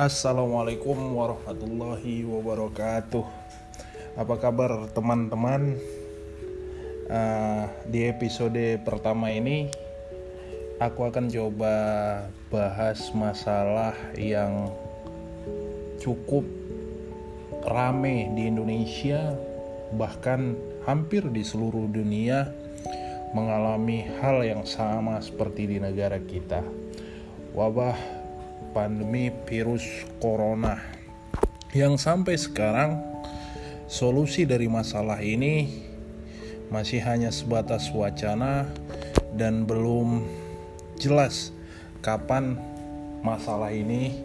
[0.00, 3.20] Assalamualaikum warahmatullahi wabarakatuh.
[4.16, 5.76] Apa kabar teman-teman?
[7.04, 9.68] Uh, di episode pertama ini,
[10.80, 11.76] aku akan coba
[12.48, 14.72] bahas masalah yang
[16.00, 16.48] cukup
[17.68, 19.36] rame di Indonesia,
[20.00, 20.56] bahkan
[20.88, 22.48] hampir di seluruh dunia
[23.36, 26.64] mengalami hal yang sama seperti di negara kita.
[27.52, 28.19] Wabah
[28.70, 30.78] pandemi virus corona.
[31.70, 32.90] Yang sampai sekarang
[33.90, 35.86] solusi dari masalah ini
[36.70, 38.70] masih hanya sebatas wacana
[39.34, 40.22] dan belum
[40.98, 41.50] jelas
[41.98, 42.58] kapan
[43.26, 44.22] masalah ini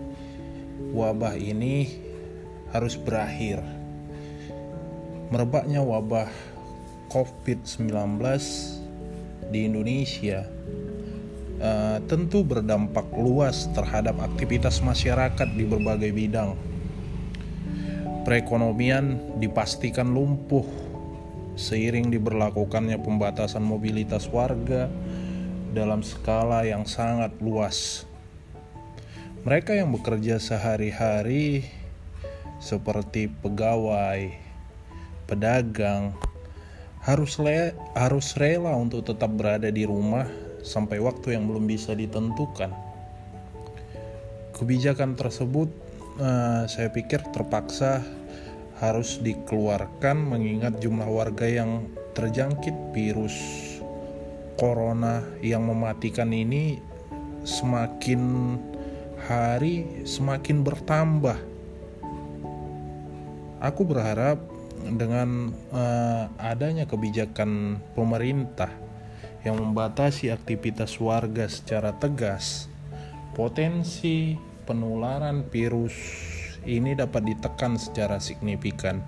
[0.93, 2.01] wabah ini
[2.69, 3.61] harus berakhir.
[5.33, 6.29] Merebaknya wabah
[7.09, 8.21] COVID-19
[9.49, 10.45] di Indonesia
[11.59, 16.55] uh, tentu berdampak luas terhadap aktivitas masyarakat di berbagai bidang.
[18.25, 20.65] Perekonomian dipastikan lumpuh
[21.55, 24.91] seiring diberlakukannya pembatasan mobilitas warga
[25.71, 28.03] dalam skala yang sangat luas.
[29.45, 31.69] Mereka yang bekerja sehari-hari
[32.57, 34.33] seperti pegawai,
[35.29, 36.17] pedagang
[37.05, 40.25] harus le harus rela untuk tetap berada di rumah
[40.65, 42.73] sampai waktu yang belum bisa ditentukan.
[44.57, 45.69] Kebijakan tersebut
[46.17, 48.01] uh, saya pikir terpaksa
[48.81, 53.35] harus dikeluarkan mengingat jumlah warga yang terjangkit virus
[54.57, 56.79] corona yang mematikan ini
[57.45, 58.55] semakin
[59.29, 61.37] hari semakin bertambah.
[63.63, 64.39] Aku berharap
[64.85, 68.84] dengan uh, adanya kebijakan pemerintah
[69.45, 72.65] yang membatasi aktivitas warga secara tegas,
[73.37, 74.33] potensi
[74.65, 75.93] penularan virus
[76.65, 79.05] ini dapat ditekan secara signifikan.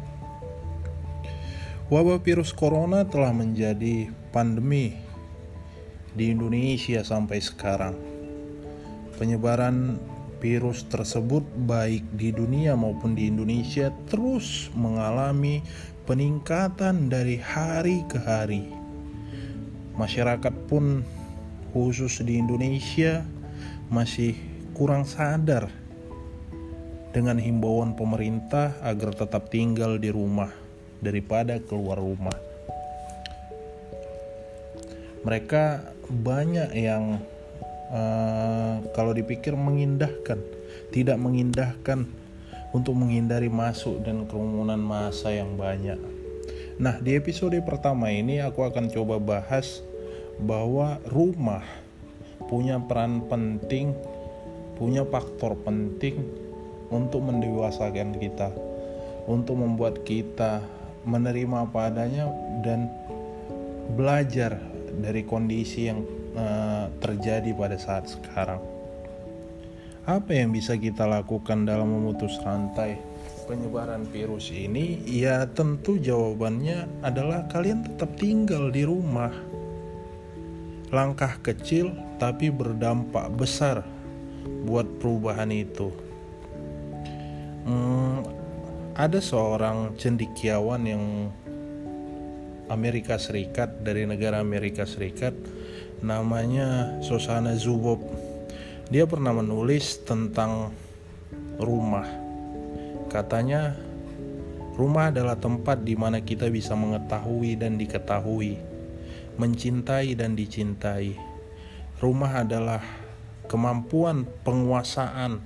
[1.90, 4.94] Wabah virus corona telah menjadi pandemi
[6.14, 7.98] di Indonesia sampai sekarang.
[9.18, 9.98] Penyebaran
[10.38, 15.66] virus tersebut baik di dunia maupun di Indonesia terus mengalami
[16.06, 18.77] peningkatan dari hari ke hari
[19.98, 21.02] masyarakat pun
[21.74, 23.26] khusus di Indonesia
[23.90, 24.38] masih
[24.78, 25.68] kurang sadar
[27.12, 30.54] dengan himbauan pemerintah agar tetap tinggal di rumah
[31.02, 32.36] daripada keluar rumah.
[35.26, 37.20] Mereka banyak yang
[37.92, 40.40] uh, kalau dipikir mengindahkan,
[40.94, 42.08] tidak mengindahkan
[42.72, 46.00] untuk menghindari masuk dan kerumunan massa yang banyak.
[46.78, 49.82] Nah, di episode pertama ini aku akan coba bahas
[50.42, 51.66] bahwa rumah
[52.46, 53.98] punya peran penting,
[54.78, 56.22] punya faktor penting
[56.94, 58.54] untuk mendewasakan kita,
[59.26, 60.62] untuk membuat kita
[61.08, 62.30] menerima apa adanya
[62.62, 62.92] dan
[63.96, 64.60] belajar
[65.00, 66.04] dari kondisi yang
[66.36, 68.60] uh, terjadi pada saat sekarang.
[70.08, 72.96] Apa yang bisa kita lakukan dalam memutus rantai
[73.48, 75.00] penyebaran virus ini?
[75.08, 79.32] Ya, tentu jawabannya adalah kalian tetap tinggal di rumah
[80.88, 83.84] langkah kecil tapi berdampak besar
[84.64, 85.92] buat perubahan itu.
[87.68, 88.24] Hmm,
[88.96, 91.04] ada seorang cendikiawan yang
[92.72, 95.36] Amerika Serikat dari negara Amerika Serikat
[96.00, 98.00] namanya Susana Zubob.
[98.88, 100.72] Dia pernah menulis tentang
[101.60, 102.08] rumah.
[103.12, 103.76] Katanya
[104.80, 108.77] rumah adalah tempat di mana kita bisa mengetahui dan diketahui
[109.38, 111.14] mencintai dan dicintai.
[111.98, 112.82] Rumah adalah
[113.50, 115.42] kemampuan penguasaan,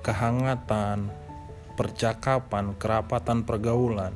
[0.00, 1.12] kehangatan,
[1.76, 4.14] percakapan, kerapatan pergaulan,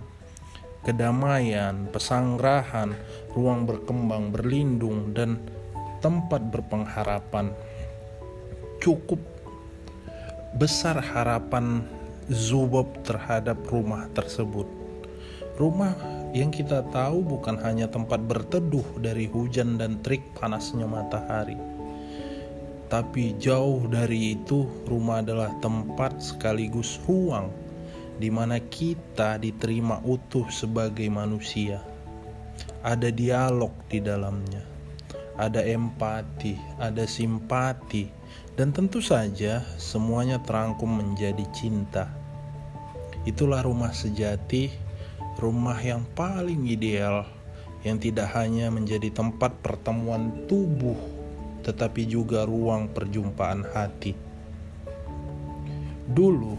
[0.86, 2.94] kedamaian, pesanggrahan,
[3.34, 5.42] ruang berkembang, berlindung, dan
[5.98, 7.50] tempat berpengharapan.
[8.78, 9.18] Cukup
[10.56, 11.82] besar harapan
[12.26, 14.66] Zubob terhadap rumah tersebut.
[15.54, 15.94] Rumah
[16.36, 21.56] yang kita tahu bukan hanya tempat berteduh dari hujan dan trik panasnya matahari.
[22.92, 27.48] Tapi jauh dari itu, rumah adalah tempat sekaligus ruang
[28.20, 31.80] di mana kita diterima utuh sebagai manusia.
[32.84, 34.60] Ada dialog di dalamnya,
[35.40, 38.12] ada empati, ada simpati,
[38.60, 42.12] dan tentu saja semuanya terangkum menjadi cinta.
[43.26, 44.85] Itulah rumah sejati
[45.36, 47.28] rumah yang paling ideal
[47.84, 51.16] yang tidak hanya menjadi tempat pertemuan tubuh
[51.66, 54.14] tetapi juga ruang perjumpaan hati.
[56.06, 56.54] Dulu,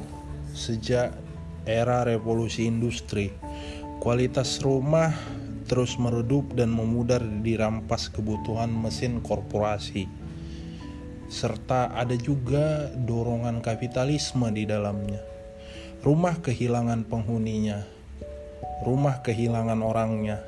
[0.51, 1.15] sejak
[1.63, 3.31] era revolusi industri,
[4.03, 5.15] kualitas rumah
[5.71, 10.11] terus meredup dan memudar dirampas kebutuhan mesin korporasi.
[11.31, 15.23] Serta ada juga dorongan kapitalisme di dalamnya.
[16.03, 17.83] Rumah kehilangan penghuninya,
[18.85, 20.43] rumah kehilangan orangnya,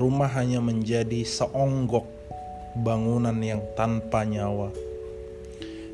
[0.00, 2.08] rumah hanya menjadi seonggok
[2.80, 4.72] bangunan yang tanpa nyawa.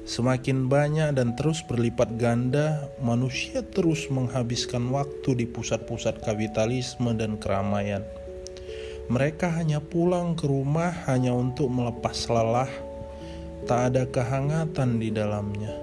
[0.09, 8.01] Semakin banyak dan terus berlipat ganda, manusia terus menghabiskan waktu di pusat-pusat kapitalisme dan keramaian.
[9.13, 12.73] Mereka hanya pulang ke rumah hanya untuk melepas lelah,
[13.69, 15.77] tak ada kehangatan di dalamnya,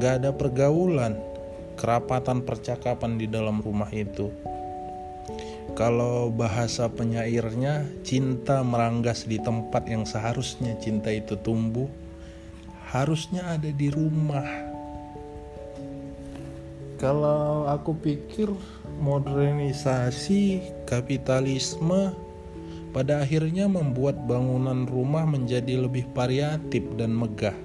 [0.00, 1.20] nggak ada pergaulan,
[1.76, 4.32] kerapatan percakapan di dalam rumah itu.
[5.72, 11.88] Kalau bahasa penyairnya, cinta meranggas di tempat yang seharusnya cinta itu tumbuh
[12.92, 14.44] harusnya ada di rumah.
[17.00, 18.52] Kalau aku pikir
[19.00, 22.12] modernisasi kapitalisme
[22.92, 27.56] pada akhirnya membuat bangunan rumah menjadi lebih variatif dan megah.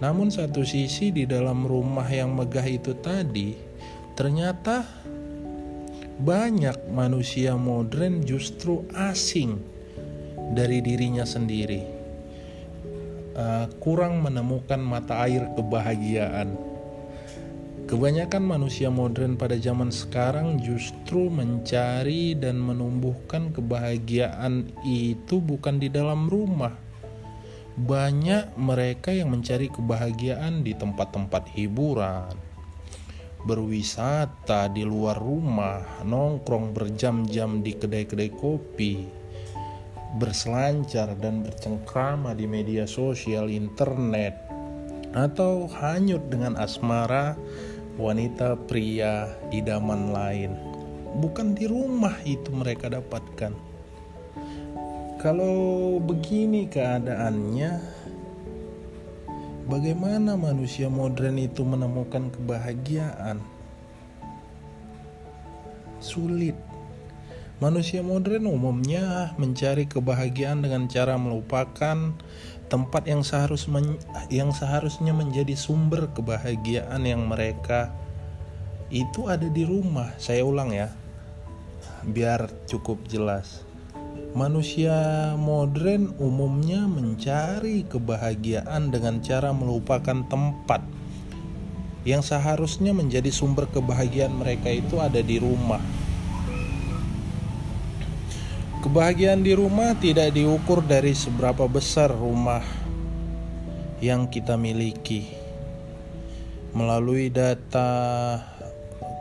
[0.00, 3.54] Namun satu sisi di dalam rumah yang megah itu tadi
[4.16, 4.82] ternyata
[6.22, 9.58] banyak manusia modern justru asing
[10.54, 12.02] dari dirinya sendiri
[13.36, 16.54] uh, kurang menemukan mata air kebahagiaan.
[17.82, 26.30] Kebanyakan manusia modern pada zaman sekarang justru mencari dan menumbuhkan kebahagiaan itu bukan di dalam
[26.30, 26.72] rumah.
[27.76, 32.32] Banyak mereka yang mencari kebahagiaan di tempat-tempat hiburan,
[33.42, 39.06] berwisata di luar rumah, nongkrong berjam-jam di kedai-kedai kopi,
[40.18, 44.36] berselancar dan bercengkrama di media sosial internet
[45.12, 47.36] atau hanyut dengan asmara
[48.00, 50.52] wanita pria idaman lain.
[51.20, 53.52] Bukan di rumah itu mereka dapatkan.
[55.20, 58.01] Kalau begini keadaannya
[59.66, 63.38] bagaimana manusia modern itu menemukan kebahagiaan
[66.02, 66.58] sulit
[67.62, 72.10] Manusia modern umumnya mencari kebahagiaan dengan cara melupakan
[72.66, 74.02] tempat yang seharus men,
[74.34, 77.94] yang seharusnya menjadi sumber kebahagiaan yang mereka
[78.90, 80.10] itu ada di rumah.
[80.18, 80.90] Saya ulang ya.
[82.02, 83.62] Biar cukup jelas.
[84.32, 90.80] Manusia modern umumnya mencari kebahagiaan dengan cara melupakan tempat
[92.08, 95.84] yang seharusnya menjadi sumber kebahagiaan mereka itu ada di rumah
[98.82, 102.66] Kebahagiaan di rumah tidak diukur dari seberapa besar rumah
[104.02, 105.30] yang kita miliki.
[106.74, 108.42] Melalui data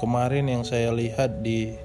[0.02, 1.78] kemarin yang saya lihat di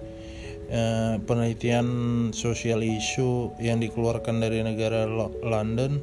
[0.70, 1.88] eh, penelitian
[2.36, 5.06] sosial isu yang dikeluarkan dari negara
[5.42, 5.98] London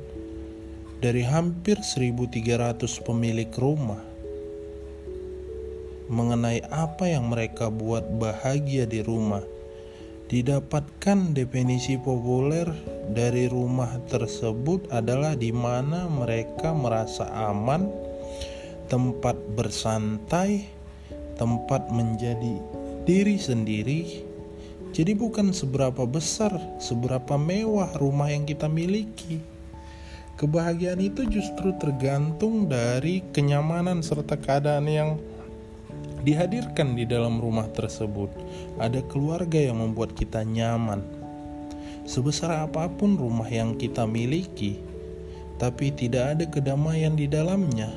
[1.03, 3.99] dari hampir 1300 pemilik rumah
[6.07, 9.43] mengenai apa yang mereka buat bahagia di rumah
[10.33, 12.65] Didapatkan definisi populer
[13.13, 17.85] dari rumah tersebut adalah di mana mereka merasa aman,
[18.89, 20.65] tempat bersantai,
[21.37, 22.55] tempat menjadi
[23.05, 24.01] diri sendiri.
[24.93, 29.41] Jadi bukan seberapa besar, seberapa mewah rumah yang kita miliki.
[30.37, 35.09] Kebahagiaan itu justru tergantung dari kenyamanan serta keadaan yang
[36.21, 38.29] dihadirkan di dalam rumah tersebut.
[38.77, 41.01] Ada keluarga yang membuat kita nyaman.
[42.05, 44.77] Sebesar apa pun rumah yang kita miliki,
[45.57, 47.89] tapi tidak ada kedamaian di dalamnya,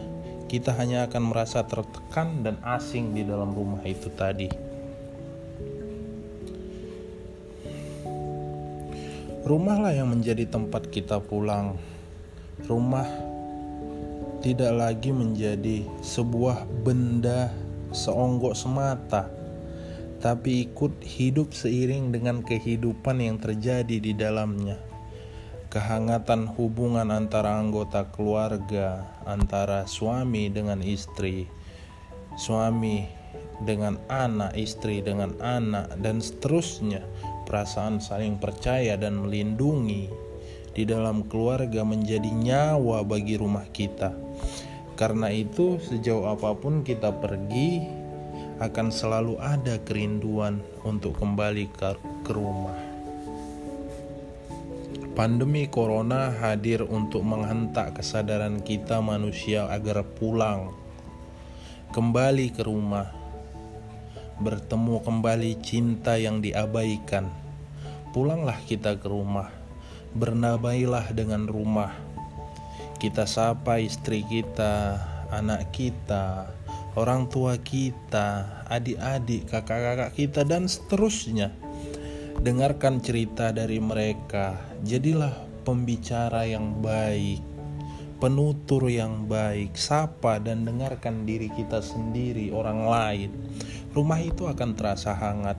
[0.48, 4.65] kita hanya akan merasa tertekan dan asing di dalam rumah itu tadi.
[9.46, 11.78] Rumahlah yang menjadi tempat kita pulang.
[12.66, 13.06] Rumah
[14.42, 17.54] tidak lagi menjadi sebuah benda
[17.94, 19.30] seonggok semata,
[20.18, 24.82] tapi ikut hidup seiring dengan kehidupan yang terjadi di dalamnya.
[25.70, 31.46] Kehangatan hubungan antara anggota keluarga, antara suami dengan istri,
[32.34, 33.06] suami
[33.62, 37.06] dengan anak, istri dengan anak, dan seterusnya.
[37.46, 40.10] Perasaan saling percaya dan melindungi
[40.74, 44.26] di dalam keluarga menjadi nyawa bagi rumah kita
[44.96, 47.84] karena itu, sejauh apa pun kita pergi,
[48.56, 52.80] akan selalu ada kerinduan untuk kembali ke, ke rumah.
[55.12, 60.72] Pandemi corona hadir untuk menghentak kesadaran kita manusia agar pulang.
[61.92, 63.08] kembali ke rumah,
[64.36, 67.32] bertemu kembali cinta yang diabaikan.
[68.12, 69.48] Pulanglah kita ke rumah,
[70.12, 71.92] bernabailah dengan rumah.
[72.96, 75.00] Kita sapa istri kita,
[75.32, 76.52] anak kita,
[76.96, 81.52] orang tua kita, adik-adik, kakak-kakak kita, dan seterusnya.
[82.40, 85.32] Dengarkan cerita dari mereka, jadilah
[85.64, 87.40] pembicara yang baik,
[88.16, 93.30] penutur yang baik, sapa dan dengarkan diri kita sendiri, orang lain.
[93.96, 95.56] Rumah itu akan terasa hangat.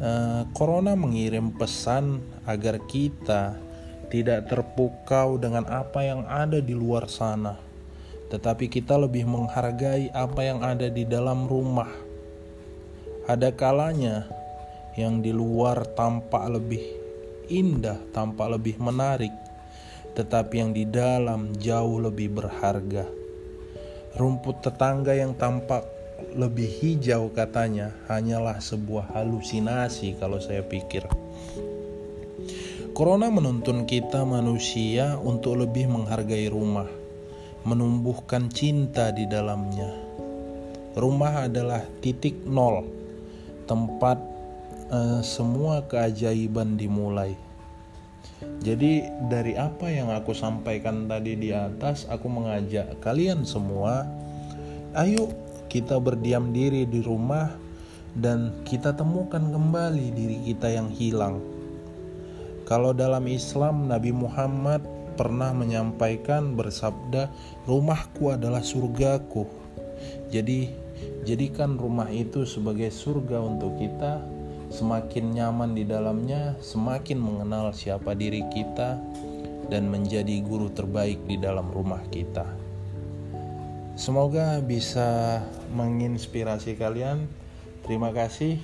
[0.00, 3.60] Uh, corona mengirim pesan agar kita
[4.08, 7.60] tidak terpukau dengan apa yang ada di luar sana,
[8.32, 11.92] tetapi kita lebih menghargai apa yang ada di dalam rumah.
[13.28, 14.24] Ada kalanya
[14.96, 16.80] yang di luar tampak lebih
[17.52, 19.32] indah, tampak lebih menarik,
[20.16, 23.04] tetapi yang di dalam jauh lebih berharga.
[24.16, 25.93] Rumput tetangga yang tampak
[26.32, 31.04] lebih hijau katanya hanyalah sebuah halusinasi kalau saya pikir.
[32.94, 36.86] Corona menuntun kita manusia untuk lebih menghargai rumah,
[37.66, 39.90] menumbuhkan cinta di dalamnya.
[40.94, 42.86] Rumah adalah titik nol,
[43.66, 44.16] tempat
[44.94, 47.34] uh, semua keajaiban dimulai.
[48.62, 54.06] Jadi dari apa yang aku sampaikan tadi di atas, aku mengajak kalian semua,
[54.94, 55.34] ayo
[55.74, 57.50] kita berdiam diri di rumah
[58.14, 61.42] dan kita temukan kembali diri kita yang hilang.
[62.62, 64.86] Kalau dalam Islam Nabi Muhammad
[65.18, 67.26] pernah menyampaikan bersabda,
[67.66, 69.50] "Rumahku adalah surgaku."
[70.30, 70.70] Jadi,
[71.26, 74.22] jadikan rumah itu sebagai surga untuk kita
[74.70, 79.02] semakin nyaman di dalamnya, semakin mengenal siapa diri kita,
[79.68, 82.63] dan menjadi guru terbaik di dalam rumah kita.
[83.94, 85.38] Semoga bisa
[85.70, 87.30] menginspirasi kalian.
[87.86, 88.58] Terima kasih.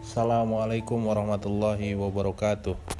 [0.00, 2.99] Assalamualaikum warahmatullahi wabarakatuh.